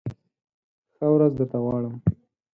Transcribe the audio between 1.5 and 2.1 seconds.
غواړم!